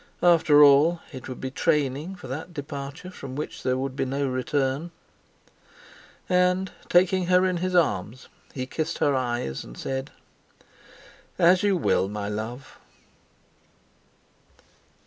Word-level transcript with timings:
After 0.23 0.63
all, 0.63 0.99
it 1.11 1.29
would 1.29 1.39
be 1.39 1.51
training 1.51 2.15
for 2.15 2.27
that 2.27 2.55
departure 2.55 3.11
from 3.11 3.35
which 3.35 3.61
there 3.61 3.77
would 3.77 3.95
be 3.95 4.03
no 4.03 4.27
return. 4.27 4.89
And, 6.27 6.71
taking 6.89 7.27
her 7.27 7.45
in 7.45 7.57
his 7.57 7.75
arms, 7.75 8.27
he 8.51 8.65
kissed 8.65 8.97
her 8.97 9.13
eyes, 9.13 9.63
and 9.63 9.77
said: 9.77 10.09
"As 11.37 11.61
you 11.61 11.77
will, 11.77 12.09
my 12.09 12.29
love." 12.29 12.79